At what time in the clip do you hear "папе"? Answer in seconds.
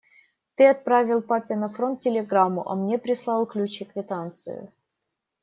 1.21-1.55